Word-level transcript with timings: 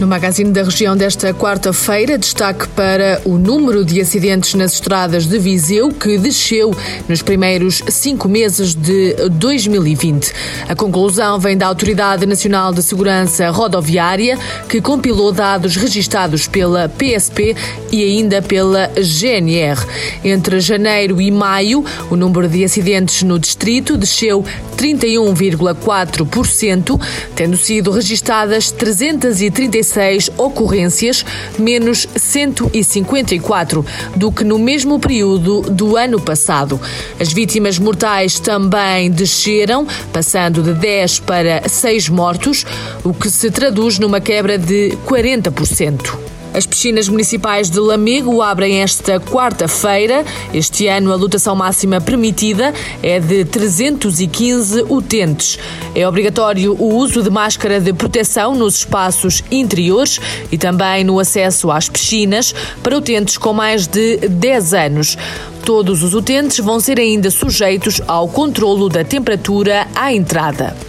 No 0.00 0.06
magazine 0.06 0.52
da 0.52 0.62
região 0.62 0.96
desta 0.96 1.34
quarta-feira, 1.34 2.16
destaque 2.16 2.68
para 2.68 3.20
o 3.24 3.36
número 3.36 3.84
de 3.84 4.00
acidentes 4.00 4.54
nas 4.54 4.74
estradas 4.74 5.26
de 5.26 5.40
Viseu, 5.40 5.90
que 5.90 6.16
desceu 6.16 6.72
nos 7.08 7.20
primeiros 7.20 7.82
cinco 7.88 8.28
meses 8.28 8.76
de 8.76 9.14
2020. 9.28 10.32
A 10.68 10.76
conclusão 10.76 11.40
vem 11.40 11.58
da 11.58 11.66
Autoridade 11.66 12.26
Nacional 12.26 12.72
de 12.72 12.80
Segurança 12.80 13.50
Rodoviária, 13.50 14.38
que 14.68 14.80
compilou 14.80 15.32
dados 15.32 15.74
registados 15.74 16.46
pela 16.46 16.88
PSP 16.88 17.56
e 17.90 18.04
ainda 18.04 18.40
pela 18.40 18.88
GNR. 18.94 19.84
Entre 20.22 20.60
janeiro 20.60 21.20
e 21.20 21.28
maio, 21.28 21.84
o 22.08 22.14
número 22.14 22.48
de 22.48 22.62
acidentes 22.62 23.24
no 23.24 23.36
distrito 23.36 23.96
desceu 23.96 24.44
31,4%, 24.78 27.00
tendo 27.34 27.56
sido 27.56 27.90
registadas 27.90 28.70
336 28.70 29.58
136 29.58 30.30
ocorrências, 30.36 31.24
menos 31.58 32.06
154 32.16 33.84
do 34.14 34.30
que 34.30 34.44
no 34.44 34.58
mesmo 34.58 34.98
período 34.98 35.62
do 35.62 35.96
ano 35.96 36.20
passado. 36.20 36.80
As 37.18 37.32
vítimas 37.32 37.78
mortais 37.78 38.38
também 38.38 39.10
desceram, 39.10 39.86
passando 40.12 40.62
de 40.62 40.74
10 40.74 41.20
para 41.20 41.68
6 41.68 42.08
mortos, 42.08 42.64
o 43.04 43.12
que 43.12 43.30
se 43.30 43.50
traduz 43.50 43.98
numa 43.98 44.20
quebra 44.20 44.58
de 44.58 44.96
40%. 45.06 46.37
As 46.54 46.66
piscinas 46.66 47.08
municipais 47.08 47.68
de 47.70 47.78
Lamego 47.78 48.40
abrem 48.40 48.80
esta 48.80 49.20
quarta-feira. 49.20 50.24
Este 50.52 50.86
ano, 50.86 51.12
a 51.12 51.16
lotação 51.16 51.54
máxima 51.54 52.00
permitida 52.00 52.72
é 53.02 53.20
de 53.20 53.44
315 53.44 54.84
utentes. 54.88 55.58
É 55.94 56.08
obrigatório 56.08 56.74
o 56.78 56.94
uso 56.94 57.22
de 57.22 57.30
máscara 57.30 57.80
de 57.80 57.92
proteção 57.92 58.54
nos 58.54 58.78
espaços 58.78 59.44
interiores 59.50 60.18
e 60.50 60.56
também 60.56 61.04
no 61.04 61.20
acesso 61.20 61.70
às 61.70 61.88
piscinas 61.88 62.54
para 62.82 62.96
utentes 62.96 63.36
com 63.36 63.52
mais 63.52 63.86
de 63.86 64.16
10 64.16 64.74
anos. 64.74 65.18
Todos 65.64 66.02
os 66.02 66.14
utentes 66.14 66.58
vão 66.58 66.80
ser 66.80 66.98
ainda 66.98 67.30
sujeitos 67.30 68.00
ao 68.08 68.26
controlo 68.26 68.88
da 68.88 69.04
temperatura 69.04 69.86
à 69.94 70.12
entrada. 70.12 70.87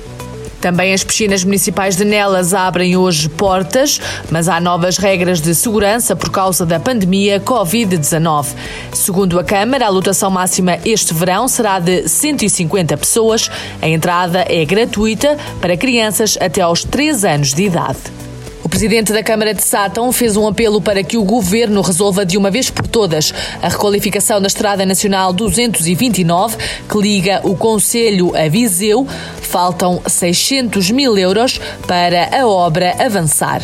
Também 0.61 0.93
as 0.93 1.03
piscinas 1.03 1.43
municipais 1.43 1.95
de 1.95 2.03
Nelas 2.03 2.53
abrem 2.53 2.97
hoje 2.97 3.29
portas, 3.29 3.99
mas 4.29 4.49
há 4.49 4.59
novas 4.59 4.97
regras 4.97 5.39
de 5.41 5.55
segurança 5.55 6.16
por 6.16 6.29
causa 6.29 6.66
da 6.66 6.79
pandemia 6.79 7.39
Covid-19. 7.39 8.47
Segundo 8.93 9.39
a 9.39 9.43
Câmara, 9.43 9.85
a 9.85 9.89
lotação 9.89 10.29
máxima 10.29 10.77
este 10.83 11.13
verão 11.13 11.47
será 11.47 11.79
de 11.79 12.07
150 12.07 12.97
pessoas. 12.97 13.49
A 13.81 13.88
entrada 13.88 14.45
é 14.49 14.66
gratuita 14.66 15.38
para 15.61 15.77
crianças 15.77 16.38
até 16.39 16.61
aos 16.61 16.83
3 16.83 17.25
anos 17.25 17.53
de 17.53 17.63
idade. 17.63 18.28
O 18.70 18.78
presidente 18.80 19.12
da 19.12 19.23
Câmara 19.23 19.52
de 19.52 19.64
Sátão 19.64 20.12
fez 20.12 20.38
um 20.38 20.48
apelo 20.48 20.80
para 20.80 21.03
que 21.03 21.17
o 21.17 21.23
governo 21.23 21.81
resolva 21.81 22.23
de 22.23 22.38
uma 22.38 22.52
vez 22.52 22.70
por 22.70 22.86
todas 22.86 23.34
a 23.64 23.67
requalificação 23.67 24.39
da 24.39 24.45
Estrada 24.45 24.86
Nacional 24.86 25.34
229, 25.34 26.56
que 26.88 26.97
liga 27.00 27.42
o 27.44 27.58
Conselho 27.58 28.31
a 28.38 28.47
Viseu. 28.47 29.08
Faltam 29.42 30.00
600 30.06 30.92
mil 30.92 31.17
euros 31.17 31.59
para 31.88 32.30
a 32.31 32.45
obra 32.45 32.95
avançar. 33.03 33.64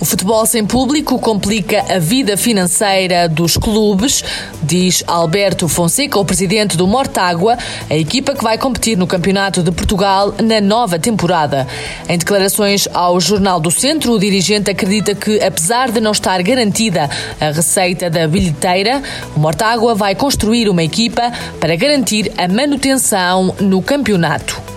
O 0.00 0.04
futebol 0.06 0.46
sem 0.46 0.64
público 0.64 1.18
complica 1.18 1.84
a 1.94 1.98
vida 1.98 2.34
financeira 2.34 3.28
dos 3.28 3.58
clubes, 3.58 4.24
diz 4.62 5.04
Alberto 5.06 5.68
Fonseca, 5.68 6.18
o 6.18 6.24
presidente 6.24 6.74
do 6.74 6.86
Mortágua, 6.86 7.58
a 7.88 7.94
equipa 7.94 8.34
que 8.34 8.42
vai 8.42 8.56
competir 8.56 8.96
no 8.96 9.06
Campeonato 9.06 9.62
de 9.62 9.70
Portugal 9.70 10.34
na 10.42 10.58
nova 10.58 10.98
temporada. 10.98 11.68
Em 12.08 12.16
declarações 12.16 12.88
ao 12.94 13.20
Jornal 13.20 13.60
do 13.60 13.70
Centro, 13.70 14.12
o 14.12 14.18
dirigente 14.18 14.70
acredita 14.70 15.14
que, 15.14 15.38
apesar 15.42 15.90
de 15.90 16.00
não 16.00 16.12
estar 16.12 16.42
garantida 16.42 17.10
a 17.38 17.50
receita 17.50 18.08
da 18.08 18.26
bilheteira, 18.26 19.02
o 19.36 19.38
Mortágua 19.38 19.94
vai 19.94 20.14
construir 20.14 20.70
uma 20.70 20.82
equipa 20.82 21.30
para 21.60 21.76
garantir 21.76 22.32
a 22.38 22.48
manutenção 22.48 23.54
no 23.60 23.82
campeonato. 23.82 24.69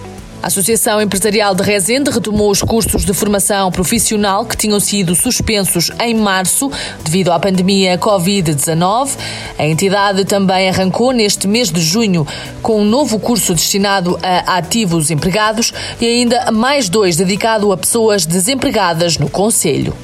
A 0.44 0.48
Associação 0.48 1.02
Empresarial 1.02 1.56
de 1.56 1.64
Rezende 1.64 2.12
retomou 2.12 2.52
os 2.52 2.62
cursos 2.62 3.06
de 3.06 3.14
formação 3.14 3.72
profissional 3.72 4.46
que 4.46 4.58
tinham 4.58 4.78
sido 4.78 5.16
suspensos 5.16 5.90
em 6.02 6.14
março 6.14 6.70
devido 7.02 7.32
à 7.32 7.40
pandemia 7.40 7.98
Covid-19. 7.98 9.12
A 9.58 9.66
entidade 9.66 10.26
também 10.26 10.68
arrancou 10.68 11.14
neste 11.14 11.48
mês 11.48 11.72
de 11.72 11.80
junho 11.80 12.28
com 12.62 12.82
um 12.82 12.84
novo 12.84 13.22
curso 13.22 13.56
destinado 13.56 14.20
a 14.22 14.58
ativos 14.58 15.10
empregados 15.10 15.74
e 16.02 16.06
ainda 16.06 16.52
mais 16.52 16.90
dois 16.90 17.16
dedicado 17.16 17.72
a 17.72 17.78
pessoas 17.78 18.26
desempregadas 18.26 19.18
no 19.18 19.30
Conselho. 19.30 19.96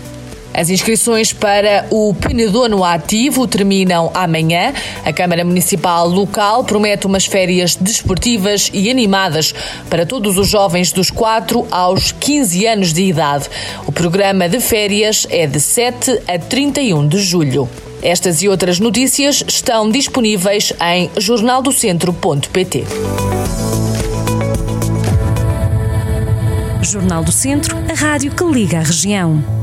As 0.60 0.70
inscrições 0.70 1.32
para 1.32 1.86
o 1.90 2.14
Penedono 2.14 2.84
Ativo 2.84 3.48
terminam 3.48 4.12
amanhã. 4.14 4.74
A 5.06 5.14
Câmara 5.14 5.46
Municipal 5.46 6.06
local 6.06 6.66
promete 6.66 7.08
umas 7.08 7.26
férias 7.26 7.78
desportivas 7.78 8.70
e 8.74 8.92
animadas 8.92 9.56
para 9.90 10.06
todos 10.06 10.38
os 10.38 10.50
jovens 10.50 10.92
dos 10.92 11.10
4 11.10 11.66
aos 11.72 12.12
15 12.12 12.68
anos 12.68 12.92
de 12.92 13.04
idade. 13.04 13.48
O 13.88 13.92
programa 13.94 14.50
de 14.50 14.60
férias 14.60 15.26
é 15.30 15.48
de 15.48 15.62
7 15.62 16.24
a 16.28 16.38
31 16.38 17.08
de 17.08 17.20
julho. 17.20 17.70
Estas 18.02 18.42
e 18.42 18.50
outras 18.50 18.82
notícias 18.82 19.42
estão 19.48 19.90
disponíveis 19.90 20.74
em 20.82 21.10
jornaldocentro.pt. 21.18 22.84
Jornal 26.82 27.24
do 27.24 27.32
Centro, 27.32 27.78
a 27.78 27.94
rádio 27.94 28.32
que 28.32 28.44
liga 28.44 28.80
a 28.80 28.84
região. 28.84 29.59